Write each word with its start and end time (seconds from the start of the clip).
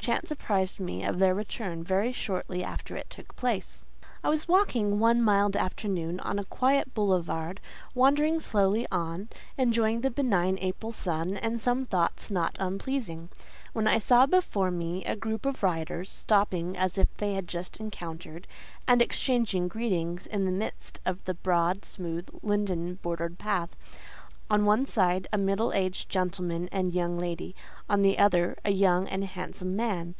Chance 0.00 0.30
apprised 0.30 0.80
me 0.80 1.04
of 1.04 1.18
their 1.18 1.34
return 1.34 1.84
very 1.84 2.12
shortly 2.14 2.64
after 2.64 2.96
it 2.96 3.10
took 3.10 3.36
place. 3.36 3.84
I 4.24 4.30
was 4.30 4.48
walking 4.48 4.98
one 4.98 5.20
mild 5.20 5.54
afternoon 5.54 6.18
on 6.20 6.38
a 6.38 6.46
quiet 6.46 6.94
boulevard, 6.94 7.60
wandering 7.94 8.40
slowly 8.40 8.86
on, 8.90 9.28
enjoying 9.58 10.00
the 10.00 10.10
benign 10.10 10.56
April 10.62 10.92
sun, 10.92 11.36
and 11.36 11.60
some 11.60 11.84
thoughts 11.84 12.30
not 12.30 12.56
unpleasing, 12.58 13.28
when 13.74 13.86
I 13.86 13.98
saw 13.98 14.24
before 14.24 14.70
me 14.70 15.04
a 15.04 15.14
group 15.14 15.44
of 15.44 15.62
riders, 15.62 16.08
stopping 16.08 16.74
as 16.74 16.96
if 16.96 17.14
they 17.18 17.34
had 17.34 17.46
just 17.46 17.76
encountered, 17.78 18.46
and 18.86 19.02
exchanging 19.02 19.68
greetings 19.68 20.26
in 20.26 20.46
the 20.46 20.50
midst 20.52 21.00
of 21.04 21.22
the 21.26 21.34
broad, 21.34 21.84
smooth, 21.84 22.28
linden 22.42 22.94
bordered 23.02 23.38
path; 23.38 23.76
on 24.50 24.64
one 24.64 24.86
side 24.86 25.28
a 25.30 25.36
middle 25.36 25.74
aged 25.74 26.08
gentleman 26.08 26.66
and 26.72 26.94
young 26.94 27.18
lady, 27.18 27.54
on 27.86 28.00
the 28.00 28.18
other—a 28.18 28.70
young 28.70 29.06
and 29.06 29.22
handsome 29.22 29.76
man. 29.76 30.14